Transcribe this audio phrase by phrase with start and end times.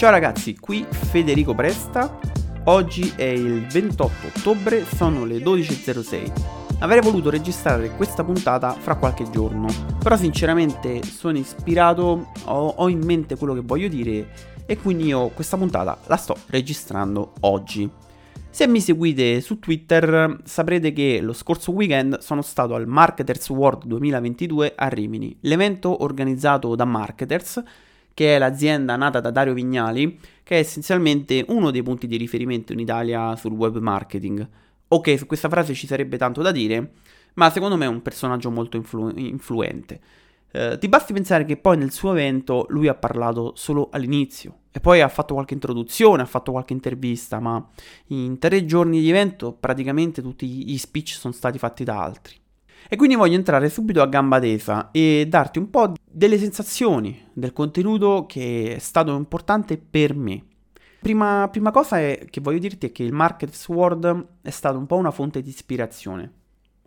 [0.00, 2.18] Ciao ragazzi, qui Federico Presta.
[2.64, 6.78] Oggi è il 28 ottobre, sono le 12.06.
[6.78, 9.68] Avrei voluto registrare questa puntata fra qualche giorno,
[10.02, 14.28] però sinceramente sono ispirato, ho, ho in mente quello che voglio dire
[14.64, 17.86] e quindi io questa puntata la sto registrando oggi.
[18.48, 23.84] Se mi seguite su Twitter saprete che lo scorso weekend sono stato al Marketers World
[23.84, 27.62] 2022 a Rimini, l'evento organizzato da Marketers,
[28.20, 32.74] che è l'azienda nata da Dario Vignali, che è essenzialmente uno dei punti di riferimento
[32.74, 34.46] in Italia sul web marketing.
[34.88, 36.92] Ok, su questa frase ci sarebbe tanto da dire,
[37.36, 40.00] ma secondo me è un personaggio molto influ- influente.
[40.50, 44.80] Eh, ti basti pensare che poi nel suo evento lui ha parlato solo all'inizio e
[44.80, 47.66] poi ha fatto qualche introduzione, ha fatto qualche intervista, ma
[48.08, 52.39] in tre giorni di evento praticamente tutti gli speech sono stati fatti da altri.
[52.88, 57.52] E quindi voglio entrare subito a gamba tesa e darti un po' delle sensazioni del
[57.52, 60.44] contenuto che è stato importante per me.
[61.00, 64.86] Prima, prima cosa è, che voglio dirti è che il Markets World è stato un
[64.86, 66.32] po' una fonte di ispirazione.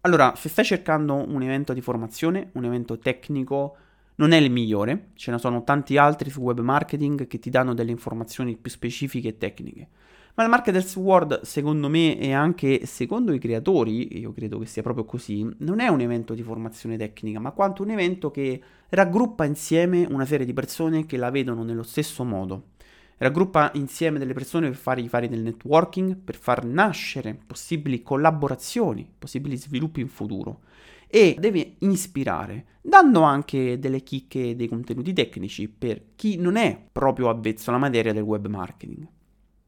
[0.02, 3.78] Allora, se stai cercando un evento di formazione, un evento tecnico,
[4.16, 7.74] non è il migliore, ce ne sono tanti altri su web marketing che ti danno
[7.74, 9.88] delle informazioni più specifiche e tecniche.
[10.36, 14.82] Ma il Marketers World, secondo me e anche secondo i creatori, io credo che sia
[14.82, 19.46] proprio così, non è un evento di formazione tecnica, ma quanto un evento che raggruppa
[19.46, 22.72] insieme una serie di persone che la vedono nello stesso modo
[23.18, 29.56] raggruppa insieme delle persone per fargli fare del networking, per far nascere possibili collaborazioni, possibili
[29.56, 30.62] sviluppi in futuro
[31.08, 37.30] e deve ispirare, dando anche delle chicche dei contenuti tecnici per chi non è proprio
[37.30, 39.08] avvezzo alla materia del web marketing.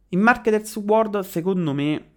[0.10, 2.10] Il Marketers World, secondo me,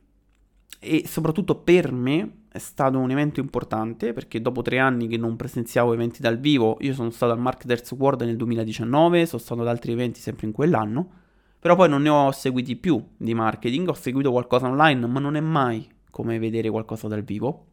[0.78, 5.36] e soprattutto per me, è stato un evento importante perché dopo tre anni che non
[5.36, 9.68] presenziavo eventi dal vivo, io sono stato al Marketers World nel 2019, sono stato ad
[9.68, 11.10] altri eventi sempre in quell'anno,
[11.58, 15.36] però poi non ne ho seguiti più di marketing, ho seguito qualcosa online, ma non
[15.36, 17.66] è mai come vedere qualcosa dal vivo.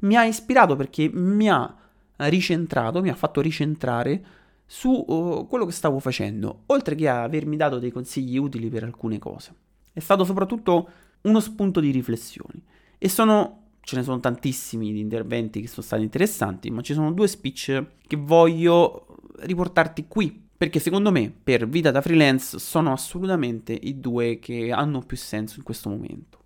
[0.00, 1.74] Mi ha ispirato perché mi ha
[2.16, 4.24] ricentrato, mi ha fatto ricentrare
[4.70, 9.18] su uh, quello che stavo facendo, oltre che avermi dato dei consigli utili per alcune
[9.18, 9.54] cose.
[9.90, 10.90] È stato soprattutto
[11.22, 12.62] uno spunto di riflessioni.
[12.98, 17.12] E sono, ce ne sono tantissimi di interventi che sono stati interessanti, ma ci sono
[17.12, 19.06] due speech che voglio
[19.38, 25.00] riportarti qui perché secondo me per vita da freelance sono assolutamente i due che hanno
[25.00, 26.38] più senso in questo momento.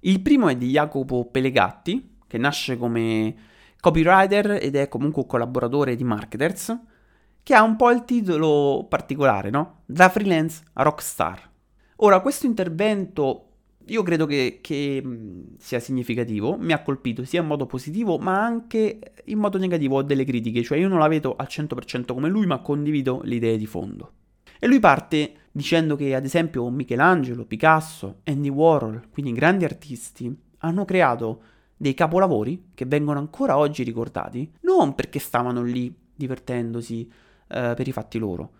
[0.00, 3.36] Il primo è di Jacopo Pelegatti, che nasce come
[3.78, 6.76] copywriter ed è comunque un collaboratore di Marketers,
[7.48, 9.80] che ha un po' il titolo particolare, no?
[9.86, 11.50] Da freelance a rockstar.
[11.96, 13.44] Ora, questo intervento
[13.86, 15.02] io credo che, che,
[15.56, 20.02] sia significativo, mi ha colpito sia in modo positivo ma anche in modo negativo, ho
[20.02, 23.56] delle critiche, cioè io non la vedo al 100% come lui ma condivido le idee
[23.56, 24.12] di fondo.
[24.58, 30.84] E lui parte dicendo che ad esempio Michelangelo, Picasso, Andy Warhol, quindi grandi artisti, hanno
[30.84, 31.40] creato
[31.78, 37.10] dei capolavori che vengono ancora oggi ricordati, non perché stavano lì divertendosi
[37.48, 38.50] eh, per i fatti loro,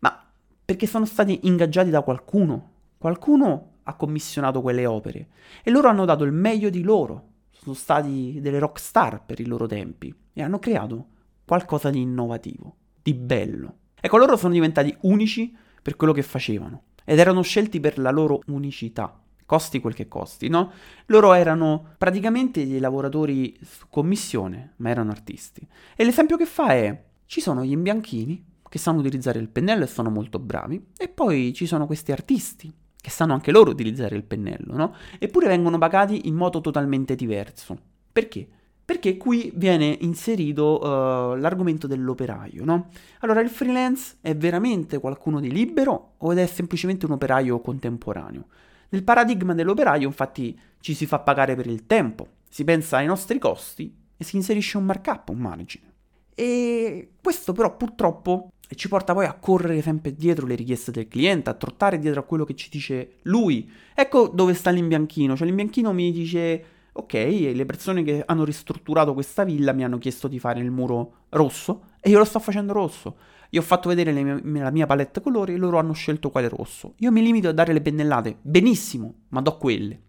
[0.00, 0.24] ma
[0.64, 2.70] perché sono stati ingaggiati da qualcuno.
[2.98, 5.28] Qualcuno ha commissionato quelle opere
[5.62, 9.46] e loro hanno dato il meglio di loro, sono stati delle rock star per i
[9.46, 11.06] loro tempi e hanno creato
[11.44, 13.76] qualcosa di innovativo, di bello.
[14.00, 18.40] Ecco, loro sono diventati unici per quello che facevano ed erano scelti per la loro
[18.46, 20.72] unicità, costi quel che costi, no?
[21.06, 25.66] Loro erano praticamente dei lavoratori su commissione, ma erano artisti.
[25.94, 29.86] E l'esempio che fa è, ci sono gli imbianchini che sanno utilizzare il pennello e
[29.86, 34.24] sono molto bravi, e poi ci sono questi artisti che sanno anche loro utilizzare il
[34.24, 34.94] pennello, no?
[35.18, 37.78] Eppure vengono pagati in modo totalmente diverso.
[38.10, 38.48] Perché?
[38.84, 42.88] Perché qui viene inserito uh, l'argomento dell'operaio, no?
[43.20, 48.46] Allora, il freelance è veramente qualcuno di libero o è semplicemente un operaio contemporaneo?
[48.88, 53.38] Nel paradigma dell'operaio, infatti, ci si fa pagare per il tempo, si pensa ai nostri
[53.38, 55.92] costi e si inserisce un markup, un margine.
[56.34, 61.50] E questo però purtroppo ci porta poi a correre sempre dietro le richieste del cliente,
[61.50, 63.70] a trottare dietro a quello che ci dice lui.
[63.94, 66.64] Ecco dove sta l'imbianchino, cioè l'imbianchino mi dice
[66.96, 71.24] ok, le persone che hanno ristrutturato questa villa mi hanno chiesto di fare il muro
[71.30, 73.16] rosso e io lo sto facendo rosso.
[73.50, 76.94] Io ho fatto vedere mie, la mia palette colori e loro hanno scelto quale rosso.
[76.98, 80.00] Io mi limito a dare le pennellate, benissimo, ma do quelle.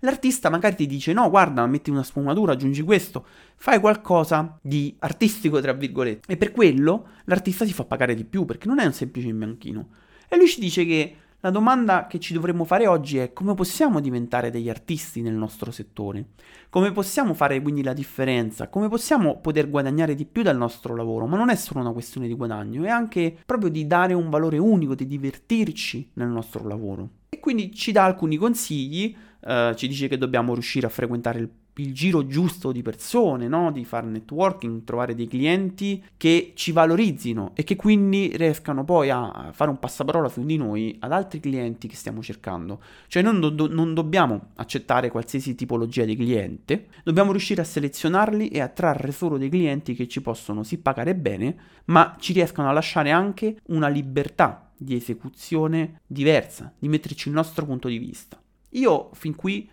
[0.00, 3.24] L'artista magari ti dice no, guarda, metti una sfumatura, aggiungi questo,
[3.56, 6.32] fai qualcosa di artistico, tra virgolette.
[6.32, 9.88] E per quello l'artista si fa pagare di più, perché non è un semplice imbianchino.
[10.28, 14.00] E lui ci dice che La domanda che ci dovremmo fare oggi è come possiamo
[14.00, 16.30] diventare degli artisti nel nostro settore?
[16.68, 18.66] Come possiamo fare quindi la differenza?
[18.66, 21.26] Come possiamo poter guadagnare di più dal nostro lavoro?
[21.28, 24.58] Ma non è solo una questione di guadagno, è anche proprio di dare un valore
[24.58, 27.08] unico, di divertirci nel nostro lavoro.
[27.28, 31.48] E quindi ci dà alcuni consigli, eh, ci dice che dobbiamo riuscire a frequentare il
[31.78, 33.70] il giro giusto di persone, no?
[33.70, 39.50] di fare networking, trovare dei clienti che ci valorizzino e che quindi riescano poi a
[39.52, 42.82] fare un passaparola su di noi ad altri clienti che stiamo cercando.
[43.06, 48.60] Cioè non, do- non dobbiamo accettare qualsiasi tipologia di cliente, dobbiamo riuscire a selezionarli e
[48.60, 51.56] a trarre solo dei clienti che ci possono sì pagare bene,
[51.86, 57.64] ma ci riescano a lasciare anche una libertà di esecuzione diversa, di metterci il nostro
[57.64, 58.40] punto di vista.
[58.70, 59.68] Io fin qui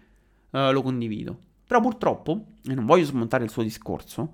[0.51, 1.39] uh, lo condivido.
[1.67, 4.33] Però purtroppo, e non voglio smontare il suo discorso,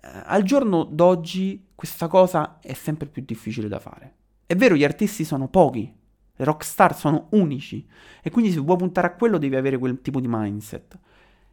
[0.00, 4.14] eh, al giorno d'oggi questa cosa è sempre più difficile da fare.
[4.46, 5.92] È vero, gli artisti sono pochi,
[6.34, 7.84] le rockstar sono unici,
[8.22, 10.98] e quindi se vuoi puntare a quello devi avere quel tipo di mindset.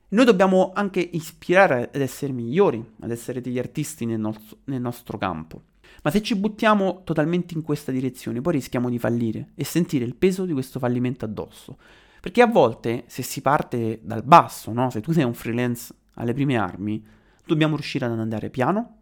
[0.10, 4.36] Noi dobbiamo anche ispirare ad essere migliori, ad essere degli artisti nel, no-
[4.66, 5.64] nel nostro campo.
[6.04, 10.16] Ma se ci buttiamo totalmente in questa direzione, poi rischiamo di fallire e sentire il
[10.16, 11.78] peso di questo fallimento addosso.
[12.22, 14.90] Perché a volte, se si parte dal basso, no?
[14.90, 17.04] se tu sei un freelance alle prime armi,
[17.46, 18.98] dobbiamo riuscire ad andare piano,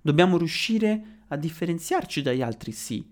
[0.00, 3.06] dobbiamo riuscire a differenziarci dagli altri, sì,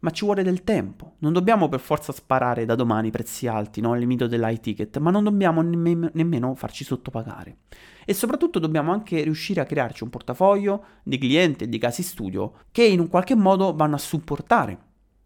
[0.00, 1.14] ma ci vuole del tempo.
[1.18, 3.92] Non dobbiamo per forza sparare da domani prezzi alti, no?
[3.92, 7.58] al limite dell'high ticket, ma non dobbiamo nemm- nemmeno farci sottopagare.
[8.04, 12.60] E soprattutto dobbiamo anche riuscire a crearci un portafoglio di clienti e di casi studio
[12.70, 14.78] che in un qualche modo vanno a supportare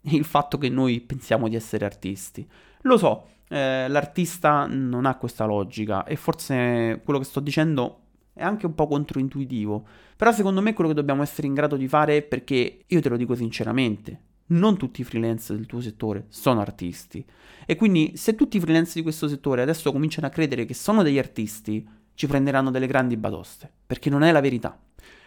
[0.03, 2.49] il fatto che noi pensiamo di essere artisti.
[2.83, 7.99] Lo so, eh, l'artista non ha questa logica e forse quello che sto dicendo
[8.33, 9.87] è anche un po' controintuitivo,
[10.17, 13.17] però secondo me quello che dobbiamo essere in grado di fare, perché io te lo
[13.17, 17.25] dico sinceramente, non tutti i freelance del tuo settore sono artisti.
[17.67, 21.03] E quindi se tutti i freelance di questo settore adesso cominciano a credere che sono
[21.03, 24.79] degli artisti, ci prenderanno delle grandi batoste, perché non è la verità.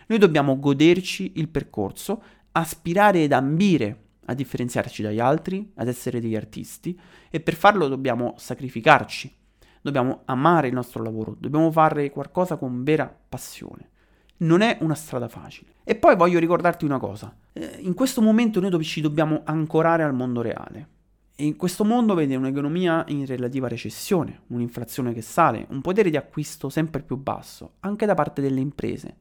[0.07, 2.23] Noi dobbiamo goderci il percorso,
[2.53, 6.99] aspirare ed ambire a differenziarci dagli altri, ad essere degli artisti
[7.29, 9.33] e per farlo dobbiamo sacrificarci,
[9.81, 13.89] dobbiamo amare il nostro lavoro, dobbiamo fare qualcosa con vera passione.
[14.37, 15.73] Non è una strada facile.
[15.83, 20.13] E poi voglio ricordarti una cosa, eh, in questo momento noi ci dobbiamo ancorare al
[20.13, 20.87] mondo reale.
[21.35, 26.17] E in questo mondo vede un'economia in relativa recessione, un'inflazione che sale, un potere di
[26.17, 29.15] acquisto sempre più basso, anche da parte delle imprese.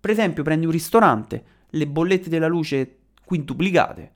[0.00, 4.12] Per esempio, prendi un ristorante, le bollette della luce quintuplicate,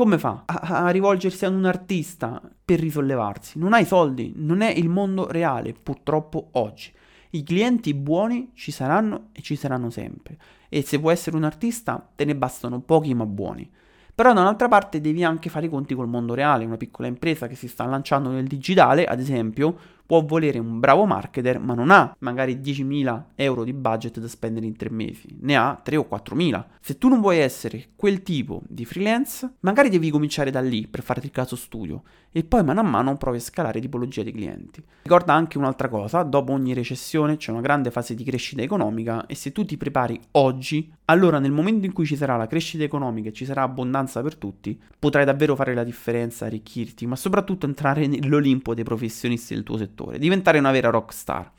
[0.00, 3.58] come fa a, a, rivolgersi ad un artista per risollevarsi?
[3.58, 6.90] Non ha i soldi, non è il mondo reale, purtroppo oggi.
[7.32, 10.38] I clienti buoni ci saranno e ci saranno sempre.
[10.70, 13.70] E se vuoi essere un artista, te ne bastano pochi ma buoni.
[14.14, 17.46] Però da un'altra parte devi anche fare i conti col mondo reale, una piccola impresa
[17.46, 19.76] che si sta lanciando nel digitale, ad esempio,
[20.10, 24.66] può volere un bravo marketer, ma non ha magari 10.000 euro di budget da spendere
[24.66, 26.64] in tre mesi, ne ha 3 o 4.000.
[26.80, 31.04] Se tu non vuoi essere quel tipo di freelance, magari devi cominciare da lì per
[31.04, 32.02] farti il caso studio
[32.32, 34.82] e poi mano a mano provi a scalare tipologia di clienti.
[35.02, 39.36] Ricorda anche un'altra cosa, dopo ogni recessione c'è una grande fase di crescita economica e
[39.36, 43.28] se tu ti prepari oggi, allora nel momento in cui ci sarà la crescita economica
[43.28, 48.08] e ci sarà abbondanza per tutti, potrai davvero fare la differenza, arricchirti, ma soprattutto entrare
[48.08, 51.52] nell'Olimpo dei professionisti del tuo settore settore, diventare una vera rockstar.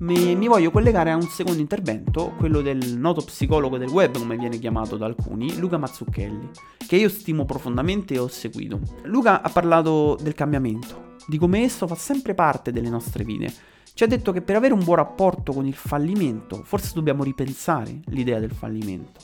[0.00, 4.36] Mi, mi, voglio collegare a un secondo intervento, quello del noto psicologo del web, come
[4.36, 6.50] viene chiamato da alcuni, Luca Mazzucchelli,
[6.88, 8.80] che io stimo profondamente e ho seguito.
[9.02, 13.52] Luca ha parlato del cambiamento, di come esso fa sempre parte delle nostre vite.
[13.92, 18.00] Ci ha detto che per avere un buon rapporto con il fallimento, forse dobbiamo ripensare
[18.06, 19.20] l'idea del fallimento.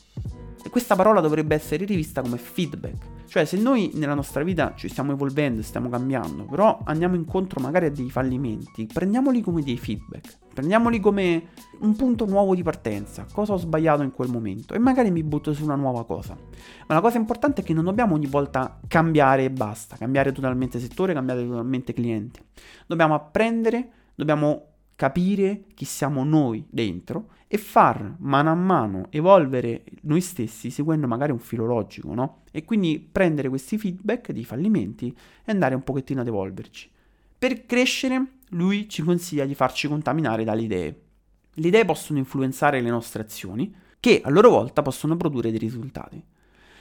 [0.71, 3.15] Questa parola dovrebbe essere rivista come feedback.
[3.27, 7.87] Cioè, se noi nella nostra vita ci stiamo evolvendo, stiamo cambiando, però andiamo incontro magari
[7.87, 11.49] a dei fallimenti, prendiamoli come dei feedback, prendiamoli come
[11.81, 15.53] un punto nuovo di partenza, cosa ho sbagliato in quel momento e magari mi butto
[15.53, 16.37] su una nuova cosa.
[16.87, 20.79] Ma la cosa importante è che non dobbiamo ogni volta cambiare e basta, cambiare totalmente
[20.79, 22.45] settore, cambiare totalmente cliente.
[22.87, 30.21] Dobbiamo apprendere, dobbiamo capire chi siamo noi dentro e far mano a mano evolvere noi
[30.21, 32.43] stessi seguendo magari un filo logico, no?
[32.51, 36.91] E quindi prendere questi feedback di fallimenti e andare un pochettino ad evolverci.
[37.39, 41.01] Per crescere, lui ci consiglia di farci contaminare dalle idee.
[41.53, 46.23] Le idee possono influenzare le nostre azioni, che a loro volta possono produrre dei risultati.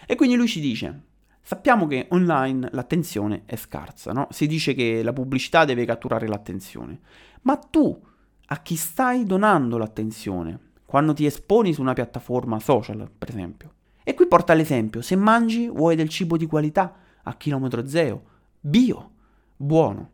[0.07, 1.01] E quindi lui ci dice:
[1.47, 4.27] Sappiamo che online l'attenzione è scarsa, no?
[4.31, 6.99] Si dice che la pubblicità deve catturare l'attenzione.
[7.45, 7.99] Ma tu
[8.47, 10.65] a chi stai donando l'attenzione?
[10.95, 13.73] quando ti esponi su una piattaforma social, per esempio.
[14.03, 18.23] E qui porta l'esempio, se mangi vuoi del cibo di qualità, a chilometro zero,
[18.61, 19.11] bio,
[19.57, 20.11] buono.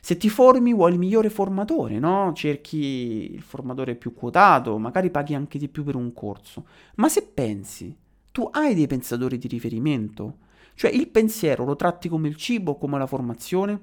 [0.00, 2.32] Se ti formi vuoi il migliore formatore, no?
[2.34, 6.66] Cerchi il formatore più quotato, magari paghi anche di più per un corso.
[6.96, 7.94] Ma se pensi,
[8.32, 10.38] tu hai dei pensatori di riferimento?
[10.74, 13.80] Cioè il pensiero lo tratti come il cibo, come la formazione?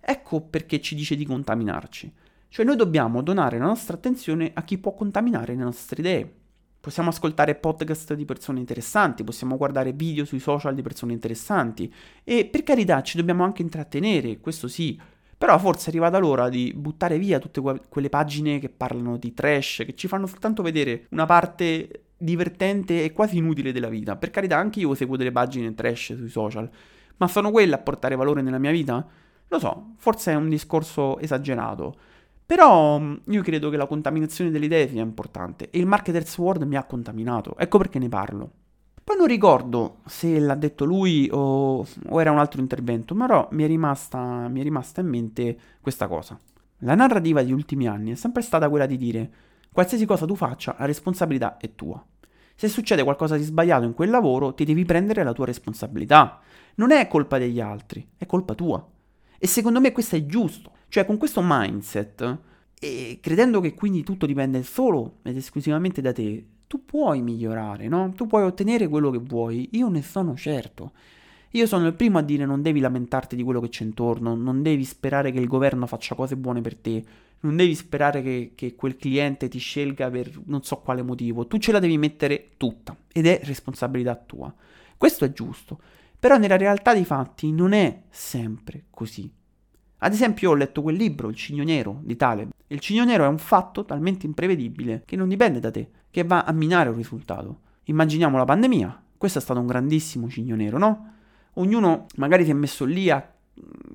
[0.00, 2.12] Ecco perché ci dice di contaminarci.
[2.54, 6.32] Cioè noi dobbiamo donare la nostra attenzione a chi può contaminare le nostre idee.
[6.78, 11.92] Possiamo ascoltare podcast di persone interessanti, possiamo guardare video sui social di persone interessanti
[12.22, 14.96] e per carità ci dobbiamo anche intrattenere, questo sì,
[15.36, 19.34] però forse è arrivata l'ora di buttare via tutte que- quelle pagine che parlano di
[19.34, 24.14] trash, che ci fanno soltanto vedere una parte divertente e quasi inutile della vita.
[24.14, 26.70] Per carità, anche io seguo delle pagine trash sui social,
[27.16, 29.04] ma sono quelle a portare valore nella mia vita?
[29.48, 32.12] Lo so, forse è un discorso esagerato.
[32.46, 36.62] Però mm, io credo che la contaminazione delle idee sia importante e il Marketers World
[36.64, 38.50] mi ha contaminato, ecco perché ne parlo.
[39.02, 43.64] Poi non ricordo se l'ha detto lui o, o era un altro intervento, però mi
[43.64, 46.38] è, rimasta, mi è rimasta in mente questa cosa.
[46.78, 49.30] La narrativa degli ultimi anni è sempre stata quella di dire
[49.72, 52.02] qualsiasi cosa tu faccia, la responsabilità è tua.
[52.54, 56.40] Se succede qualcosa di sbagliato in quel lavoro, ti devi prendere la tua responsabilità.
[56.76, 58.86] Non è colpa degli altri, è colpa tua.
[59.38, 60.72] E secondo me questo è giusto.
[60.94, 62.38] Cioè, con questo mindset,
[62.78, 68.12] e credendo che quindi tutto dipende solo ed esclusivamente da te, tu puoi migliorare, no?
[68.14, 69.70] Tu puoi ottenere quello che vuoi.
[69.72, 70.92] Io ne sono certo.
[71.50, 74.62] Io sono il primo a dire non devi lamentarti di quello che c'è intorno, non
[74.62, 77.04] devi sperare che il governo faccia cose buone per te,
[77.40, 81.58] non devi sperare che, che, quel cliente ti scelga per non so quale motivo, tu
[81.58, 84.54] ce la devi mettere tutta ed è responsabilità tua.
[84.96, 85.76] Questo è giusto,
[86.16, 89.42] però nella realtà dei fatti non è sempre così.
[90.04, 92.50] Ad esempio, ho letto quel libro, Il Cigno Nero di Taleb.
[92.66, 96.44] Il Cigno Nero è un fatto talmente imprevedibile che non dipende da te, che va
[96.44, 97.60] a minare un risultato.
[97.84, 99.02] Immaginiamo la pandemia.
[99.16, 101.12] Questo è stato un grandissimo Cigno Nero, no?
[101.54, 103.26] Ognuno magari si è messo lì a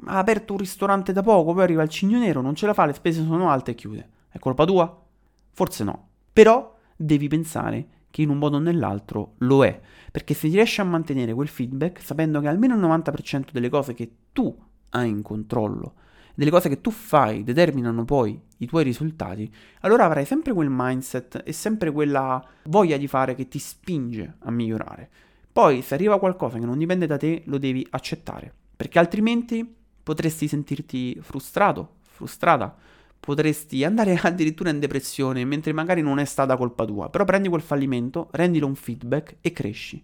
[0.06, 2.86] ha aperto un ristorante da poco, poi arriva il cigno nero, non ce la fa,
[2.86, 4.10] le spese sono alte e chiude.
[4.30, 5.04] È colpa tua?
[5.52, 6.08] Forse no.
[6.32, 9.80] Però devi pensare che in un modo o nell'altro lo è,
[10.12, 14.10] perché se riesci a mantenere quel feedback sapendo che almeno il 90% delle cose che
[14.32, 14.56] tu
[14.92, 15.94] hai in controllo,
[16.34, 21.42] delle cose che tu fai determinano poi i tuoi risultati, allora avrai sempre quel mindset
[21.46, 25.10] e sempre quella voglia di fare che ti spinge a migliorare.
[25.52, 30.48] Poi se arriva qualcosa che non dipende da te, lo devi accettare, perché altrimenti potresti
[30.48, 32.74] sentirti frustrato, frustrata,
[33.20, 37.62] potresti andare addirittura in depressione mentre magari non è stata colpa tua, però prendi quel
[37.62, 40.04] fallimento, rendilo un feedback e cresci.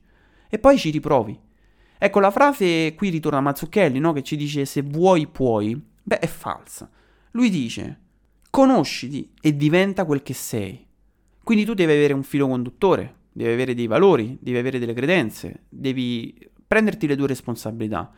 [0.49, 1.39] E poi ci riprovi.
[1.97, 4.13] Ecco, la frase qui ritorna a Mazzucchelli, no?
[4.13, 5.79] Che ci dice se vuoi puoi.
[6.03, 6.89] Beh, è falsa.
[7.31, 7.99] Lui dice
[8.49, 10.85] conosciti e diventa quel che sei.
[11.43, 15.63] Quindi tu devi avere un filo conduttore, devi avere dei valori, devi avere delle credenze,
[15.69, 16.33] devi
[16.65, 18.11] prenderti le tue responsabilità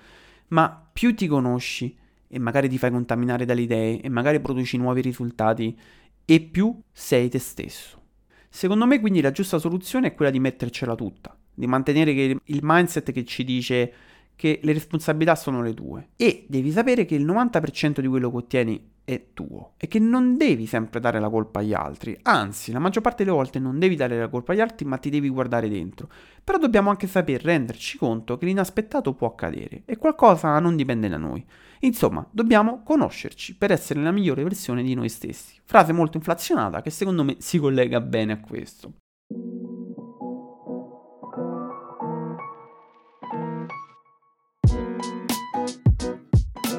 [0.50, 1.96] ma più ti conosci
[2.28, 5.78] e magari ti fai contaminare dalle idee e magari produci nuovi risultati
[6.26, 8.02] e più sei te stesso.
[8.50, 13.12] Secondo me quindi la giusta soluzione è quella di mettercela tutta, di mantenere il mindset
[13.12, 13.94] che ci dice
[14.36, 18.38] che le responsabilità sono le tue e devi sapere che il 90% di quello che
[18.38, 22.78] ottieni è tuo e che non devi sempre dare la colpa agli altri, anzi la
[22.78, 25.68] maggior parte delle volte non devi dare la colpa agli altri ma ti devi guardare
[25.68, 26.08] dentro,
[26.44, 31.18] però dobbiamo anche saper renderci conto che l'inaspettato può accadere e qualcosa non dipende da
[31.18, 31.44] noi.
[31.80, 35.56] Insomma, dobbiamo conoscerci per essere la migliore versione di noi stessi.
[35.64, 38.94] Frase molto inflazionata che secondo me si collega bene a questo.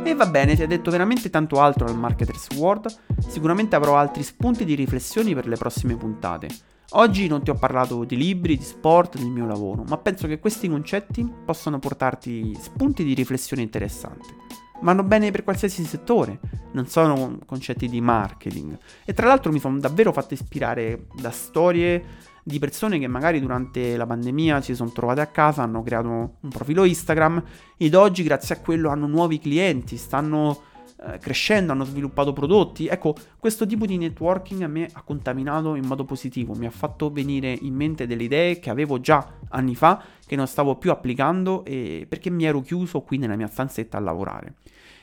[0.09, 2.88] E va bene, ti ha detto veramente tanto altro al Marketers World,
[3.29, 6.49] sicuramente avrò altri spunti di riflessioni per le prossime puntate.
[6.93, 10.38] Oggi non ti ho parlato di libri, di sport, del mio lavoro, ma penso che
[10.38, 14.35] questi concetti possano portarti spunti di riflessione interessanti.
[14.81, 16.41] Vanno bene per qualsiasi settore,
[16.73, 18.79] non sono concetti di marketing.
[19.05, 22.03] E tra l'altro mi sono davvero fatto ispirare da storie
[22.49, 26.49] di persone che magari durante la pandemia si sono trovate a casa, hanno creato un
[26.49, 27.43] profilo Instagram
[27.76, 30.62] ed oggi grazie a quello hanno nuovi clienti, stanno
[31.07, 32.87] eh, crescendo, hanno sviluppato prodotti.
[32.87, 37.12] Ecco, questo tipo di networking a me ha contaminato in modo positivo, mi ha fatto
[37.12, 41.67] venire in mente delle idee che avevo già anni fa, che non stavo più applicando
[41.67, 44.55] e perché mi ero chiuso qui nella mia stanzetta a lavorare.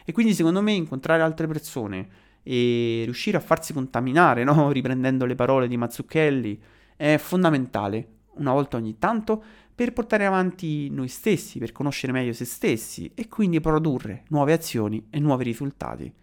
[0.03, 2.07] E quindi secondo me incontrare altre persone
[2.41, 4.71] e riuscire a farsi contaminare, no?
[4.71, 6.59] riprendendo le parole di Mazzucchelli,
[6.95, 9.43] è fondamentale, una volta ogni tanto,
[9.75, 15.07] per portare avanti noi stessi, per conoscere meglio se stessi e quindi produrre nuove azioni
[15.09, 16.13] e nuovi risultati.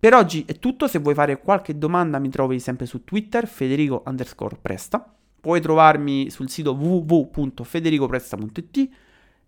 [0.00, 4.02] Per oggi è tutto, se vuoi fare qualche domanda mi trovi sempre su Twitter, Federico
[4.06, 5.14] underscore Presta.
[5.40, 8.88] Puoi trovarmi sul sito www.federicopresta.it.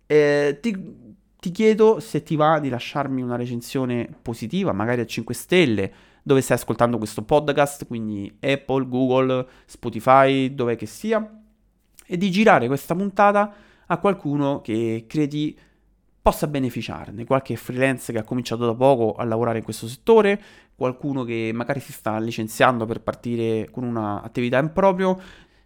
[0.05, 0.95] Eh, ti,
[1.39, 6.41] ti chiedo se ti va di lasciarmi una recensione positiva, magari a 5 stelle, dove
[6.41, 11.41] stai ascoltando questo podcast, quindi Apple, Google, Spotify, dove che sia,
[12.05, 13.53] e di girare questa puntata
[13.85, 15.57] a qualcuno che credi
[16.21, 20.41] possa beneficiarne, qualche freelance che ha cominciato da poco a lavorare in questo settore,
[20.73, 25.19] qualcuno che magari si sta licenziando per partire con un'attività in proprio.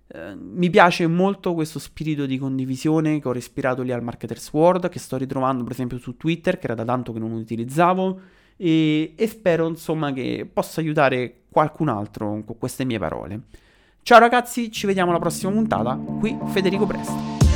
[0.08, 4.90] Eh, mi piace molto questo spirito di condivisione che ho respirato lì al Marketers World,
[4.90, 8.20] che sto ritrovando per esempio su Twitter, che era da tanto che non utilizzavo,
[8.58, 13.42] e, e spero insomma che possa aiutare qualcun altro con queste mie parole.
[14.02, 17.47] Ciao ragazzi, ci vediamo alla prossima puntata, qui Federico Presto.